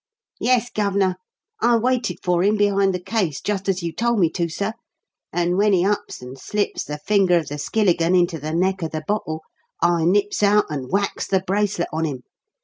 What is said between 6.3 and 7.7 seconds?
slips the finger of the